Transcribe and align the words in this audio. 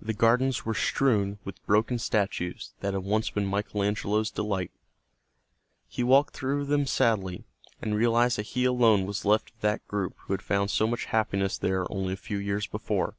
The 0.00 0.14
gardens 0.14 0.64
were 0.64 0.74
strewn 0.76 1.40
with 1.42 1.66
broken 1.66 1.98
statues 1.98 2.72
that 2.82 2.94
had 2.94 3.02
once 3.02 3.30
been 3.30 3.46
Michael 3.46 3.82
Angelo's 3.82 4.30
delight. 4.30 4.70
He 5.88 6.04
walked 6.04 6.34
through 6.34 6.66
them 6.66 6.86
sadly, 6.86 7.42
and 7.82 7.96
realized 7.96 8.38
that 8.38 8.46
he 8.54 8.64
alone 8.64 9.06
was 9.06 9.24
left 9.24 9.50
of 9.50 9.60
that 9.62 9.84
group 9.88 10.14
who 10.18 10.34
had 10.34 10.42
found 10.42 10.70
so 10.70 10.86
much 10.86 11.06
happiness 11.06 11.58
there 11.58 11.84
only 11.90 12.12
a 12.12 12.16
few 12.16 12.38
years 12.38 12.68
before. 12.68 13.16